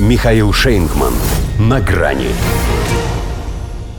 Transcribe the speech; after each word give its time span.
Михаил 0.00 0.52
Шейнгман. 0.52 1.12
На 1.58 1.80
грани. 1.80 2.28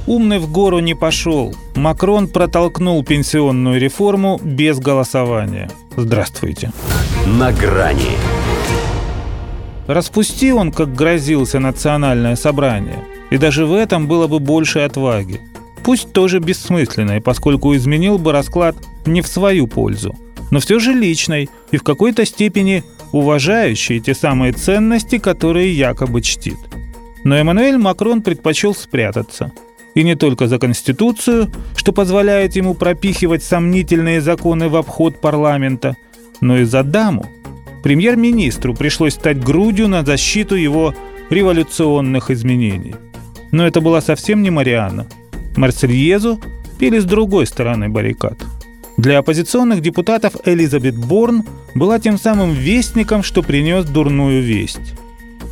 Умный 0.08 0.40
в 0.40 0.50
гору 0.50 0.80
не 0.80 0.96
пошел. 0.96 1.54
Макрон 1.76 2.30
протолкнул 2.30 3.04
пенсионную 3.04 3.82
реформу 3.82 4.40
без 4.42 4.80
голосования. 4.80 5.70
Здравствуйте. 5.98 6.72
На 7.26 7.52
грани. 7.52 8.16
Распусти 9.88 10.54
он, 10.54 10.72
как 10.72 10.96
грозился, 10.96 11.60
национальное 11.60 12.38
собрание. 12.38 13.04
И 13.30 13.38
даже 13.38 13.66
в 13.66 13.74
этом 13.74 14.08
было 14.08 14.28
бы 14.28 14.40
больше 14.40 14.80
отваги. 14.80 15.42
Пусть 15.84 16.14
тоже 16.14 16.40
бессмысленной, 16.40 17.20
поскольку 17.20 17.76
изменил 17.76 18.18
бы 18.18 18.32
расклад 18.32 18.78
не 19.06 19.22
в 19.22 19.28
свою 19.28 19.68
пользу, 19.68 20.16
но 20.50 20.62
все 20.62 20.80
же 20.80 20.94
личной 20.94 21.50
и 21.72 21.78
в 21.78 21.84
какой-то 21.84 22.26
степени 22.26 22.86
уважающей 23.12 24.00
те 24.00 24.14
самые 24.14 24.54
ценности, 24.54 25.18
которые 25.18 25.74
якобы 25.74 26.22
чтит. 26.22 26.58
Но 27.24 27.36
Эммануэль 27.36 27.78
Макрон 27.78 28.22
предпочел 28.22 28.74
спрятаться. 28.74 29.52
И 29.96 30.04
не 30.04 30.16
только 30.16 30.48
за 30.48 30.60
Конституцию, 30.60 31.52
что 31.76 31.92
позволяет 31.92 32.56
ему 32.56 32.76
пропихивать 32.76 33.44
сомнительные 33.44 34.22
законы 34.22 34.70
в 34.70 34.76
обход 34.76 35.20
парламента, 35.20 35.98
но 36.42 36.58
и 36.58 36.64
за 36.64 36.84
даму. 36.84 37.26
Премьер-министру 37.84 38.74
пришлось 38.74 39.16
стать 39.16 39.44
грудью 39.44 39.88
на 39.88 40.04
защиту 40.04 40.56
его 40.56 40.94
революционных 41.30 42.30
изменений. 42.30 42.96
Но 43.52 43.66
это 43.66 43.82
была 43.82 44.02
совсем 44.02 44.44
не 44.44 44.50
Марианна. 44.50 45.08
Марсельезу 45.56 46.40
пели 46.78 47.00
с 47.00 47.06
другой 47.06 47.46
стороны 47.46 47.90
баррикад. 47.90 48.38
Для 49.00 49.20
оппозиционных 49.20 49.82
депутатов 49.82 50.34
Элизабет 50.44 50.98
Борн 50.98 51.46
была 51.74 52.00
тем 52.00 52.18
самым 52.18 52.52
вестником, 52.52 53.24
что 53.24 53.42
принес 53.42 53.86
дурную 53.86 54.44
весть. 54.44 54.94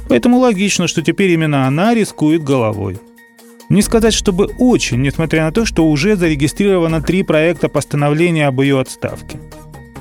Поэтому 0.10 0.40
логично, 0.40 0.90
что 0.90 1.02
теперь 1.02 1.32
именно 1.32 1.66
она 1.66 1.94
рискует 1.94 2.44
головой. 2.44 2.98
Не 3.70 3.82
сказать, 3.82 4.14
чтобы 4.14 4.50
очень, 4.60 5.02
несмотря 5.02 5.46
на 5.46 5.54
то, 5.54 5.64
что 5.66 5.88
уже 5.88 6.18
зарегистрировано 6.18 7.02
три 7.02 7.24
проекта 7.24 7.70
постановления 7.70 8.48
об 8.48 8.60
ее 8.60 8.82
отставке. 8.82 9.40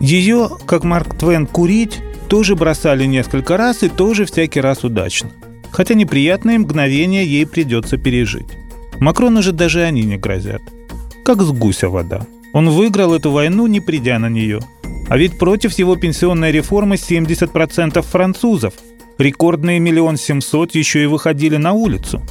Ее, 0.00 0.50
как 0.66 0.82
Марк 0.82 1.16
Твен, 1.16 1.46
курить 1.46 2.00
тоже 2.28 2.56
бросали 2.56 3.04
несколько 3.04 3.56
раз 3.56 3.84
и 3.84 3.88
тоже 3.88 4.24
всякий 4.24 4.60
раз 4.60 4.82
удачно. 4.82 5.30
Хотя 5.70 5.94
неприятные 5.94 6.58
мгновения 6.58 7.24
ей 7.24 7.46
придется 7.46 7.96
пережить. 7.96 8.58
Макрону 8.98 9.40
же 9.40 9.52
даже 9.52 9.84
они 9.84 10.02
не 10.02 10.16
грозят. 10.16 10.62
Как 11.24 11.42
с 11.42 11.52
гуся 11.52 11.88
вода. 11.88 12.26
Он 12.56 12.70
выиграл 12.70 13.12
эту 13.12 13.32
войну, 13.32 13.66
не 13.66 13.80
придя 13.80 14.18
на 14.18 14.30
нее. 14.30 14.60
А 15.10 15.18
ведь 15.18 15.36
против 15.36 15.78
его 15.78 15.94
пенсионной 15.94 16.52
реформы 16.52 16.94
70% 16.94 18.00
французов. 18.00 18.72
Рекордные 19.18 19.78
миллион 19.78 20.16
семьсот 20.16 20.74
еще 20.74 21.02
и 21.02 21.06
выходили 21.06 21.58
на 21.58 21.74
улицу. 21.74 22.22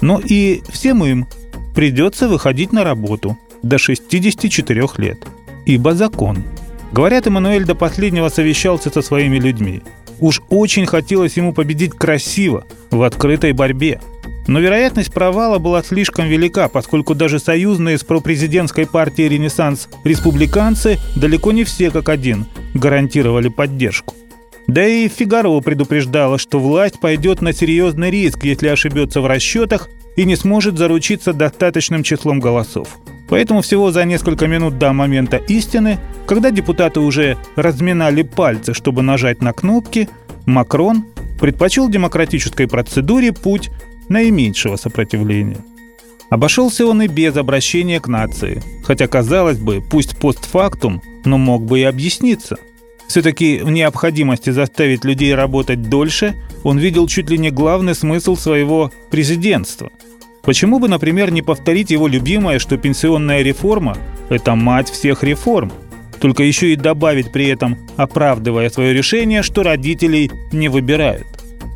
Но 0.00 0.22
и 0.24 0.62
всем 0.70 1.04
им 1.04 1.26
придется 1.74 2.30
выходить 2.30 2.72
на 2.72 2.82
работу 2.82 3.36
до 3.62 3.76
64 3.76 4.88
лет. 4.96 5.18
Ибо 5.66 5.92
закон. 5.92 6.44
Говорят, 6.90 7.26
Эммануэль 7.26 7.66
до 7.66 7.74
последнего 7.74 8.30
совещался 8.30 8.88
со 8.88 9.02
своими 9.02 9.38
людьми. 9.38 9.82
Уж 10.18 10.40
очень 10.48 10.86
хотелось 10.86 11.36
ему 11.36 11.52
победить 11.52 11.92
красиво, 11.92 12.64
в 12.90 13.02
открытой 13.02 13.52
борьбе– 13.52 14.00
но 14.46 14.60
вероятность 14.60 15.12
провала 15.12 15.58
была 15.58 15.82
слишком 15.82 16.26
велика, 16.26 16.68
поскольку 16.68 17.14
даже 17.14 17.38
союзные 17.38 17.98
с 17.98 18.04
пропрезидентской 18.04 18.86
партией 18.86 19.28
«Ренессанс» 19.28 19.88
республиканцы 20.04 20.98
далеко 21.16 21.52
не 21.52 21.64
все 21.64 21.90
как 21.90 22.08
один 22.08 22.46
гарантировали 22.74 23.48
поддержку. 23.48 24.14
Да 24.66 24.86
и 24.86 25.08
Фигаро 25.08 25.60
предупреждала, 25.60 26.38
что 26.38 26.58
власть 26.58 26.98
пойдет 26.98 27.42
на 27.42 27.52
серьезный 27.52 28.10
риск, 28.10 28.44
если 28.44 28.68
ошибется 28.68 29.20
в 29.20 29.26
расчетах 29.26 29.88
и 30.16 30.24
не 30.24 30.36
сможет 30.36 30.78
заручиться 30.78 31.32
достаточным 31.32 32.02
числом 32.02 32.40
голосов. 32.40 32.98
Поэтому 33.28 33.62
всего 33.62 33.90
за 33.90 34.04
несколько 34.04 34.46
минут 34.46 34.78
до 34.78 34.92
момента 34.92 35.36
истины, 35.36 35.98
когда 36.26 36.50
депутаты 36.50 37.00
уже 37.00 37.36
разминали 37.56 38.22
пальцы, 38.22 38.74
чтобы 38.74 39.02
нажать 39.02 39.42
на 39.42 39.52
кнопки, 39.52 40.08
Макрон 40.46 41.06
предпочел 41.40 41.88
демократической 41.88 42.66
процедуре 42.66 43.32
путь 43.32 43.70
наименьшего 44.08 44.76
сопротивления. 44.76 45.64
Обошелся 46.30 46.86
он 46.86 47.02
и 47.02 47.06
без 47.06 47.36
обращения 47.36 48.00
к 48.00 48.08
нации, 48.08 48.62
хотя, 48.84 49.06
казалось 49.06 49.58
бы, 49.58 49.80
пусть 49.80 50.18
постфактум, 50.18 51.02
но 51.24 51.38
мог 51.38 51.64
бы 51.64 51.80
и 51.80 51.84
объясниться. 51.84 52.56
Все-таки 53.06 53.58
в 53.58 53.70
необходимости 53.70 54.50
заставить 54.50 55.04
людей 55.04 55.34
работать 55.34 55.88
дольше 55.88 56.34
он 56.64 56.78
видел 56.78 57.06
чуть 57.06 57.30
ли 57.30 57.38
не 57.38 57.50
главный 57.50 57.94
смысл 57.94 58.34
своего 58.34 58.90
президентства. 59.10 59.90
Почему 60.42 60.78
бы, 60.78 60.88
например, 60.88 61.30
не 61.30 61.42
повторить 61.42 61.90
его 61.90 62.08
любимое, 62.08 62.58
что 62.58 62.76
пенсионная 62.78 63.42
реформа– 63.42 63.96
это 64.28 64.54
мать 64.54 64.90
всех 64.90 65.22
реформ, 65.22 65.70
только 66.20 66.42
еще 66.42 66.72
и 66.72 66.76
добавить 66.76 67.30
при 67.30 67.46
этом, 67.46 67.78
оправдывая 67.96 68.70
свое 68.70 68.92
решение, 68.92 69.42
что 69.42 69.62
родителей 69.62 70.30
не 70.52 70.68
выбирают. 70.68 71.26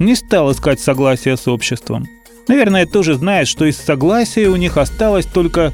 Не 0.00 0.14
стал 0.14 0.50
искать 0.52 0.80
согласия 0.80 1.36
с 1.36 1.46
обществом– 1.46 2.08
Наверное, 2.48 2.86
тоже 2.86 3.14
знает, 3.14 3.46
что 3.46 3.66
из 3.66 3.76
согласия 3.76 4.48
у 4.48 4.56
них 4.56 4.78
осталась 4.78 5.26
только 5.26 5.72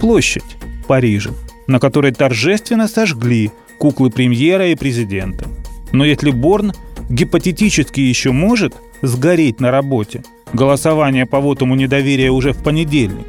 площадь 0.00 0.56
Парижа, 0.88 1.30
на 1.66 1.78
которой 1.78 2.12
торжественно 2.12 2.88
сожгли 2.88 3.52
куклы 3.78 4.10
премьера 4.10 4.68
и 4.68 4.74
президента. 4.74 5.46
Но 5.92 6.04
если 6.04 6.30
Борн 6.30 6.72
гипотетически 7.10 8.00
еще 8.00 8.32
может 8.32 8.74
сгореть 9.02 9.60
на 9.60 9.70
работе, 9.70 10.24
голосование 10.54 11.26
по 11.26 11.40
вотуму 11.40 11.74
недоверия 11.74 12.30
уже 12.30 12.52
в 12.52 12.62
понедельник, 12.62 13.26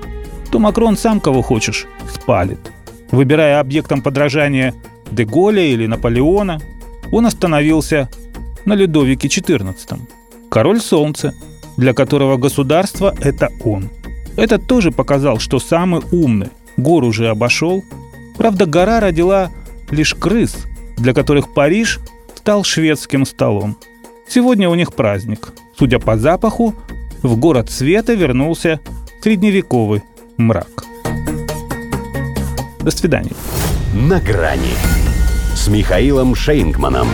то 0.50 0.60
Макрон 0.60 0.96
сам 0.96 1.20
кого 1.20 1.42
хочешь 1.42 1.88
спалит. 2.14 2.60
Выбирая 3.12 3.60
объектом 3.60 4.02
подражания 4.02 4.74
Деголя 5.12 5.64
или 5.64 5.86
Наполеона, 5.86 6.62
он 7.12 7.26
остановился 7.26 8.10
на 8.64 8.74
Людовике 8.74 9.28
XIV. 9.28 10.00
Король 10.50 10.80
Солнца– 10.80 11.34
для 11.78 11.94
которого 11.94 12.38
государство– 12.38 13.14
это 13.22 13.50
он. 13.64 13.90
Этот 14.38 14.68
тоже 14.68 14.92
показал, 14.92 15.40
что 15.40 15.60
самый 15.60 16.02
умный. 16.12 16.50
Гору 16.78 17.08
уже 17.08 17.30
обошел. 17.30 17.84
Правда, 18.38 18.66
гора 18.66 19.00
родила 19.00 19.50
лишь 19.90 20.14
крыс, 20.14 20.66
для 20.98 21.14
которых 21.14 21.54
Париж 21.54 22.00
стал 22.36 22.64
шведским 22.64 23.26
столом. 23.26 23.78
Сегодня 24.28 24.70
у 24.70 24.76
них 24.76 24.94
праздник. 24.94 25.54
Судя 25.78 26.00
по 26.00 26.18
запаху, 26.18 26.76
в 27.22 27.38
город 27.38 27.70
света 27.70 28.14
вернулся 28.14 28.80
средневековый 29.22 30.04
мрак. 30.38 30.86
До 32.80 32.92
свидания. 32.92 33.32
На 33.94 34.20
грани 34.20 34.76
с 35.56 35.68
Михаилом 35.68 36.36
Шейнгманом. 36.36 37.08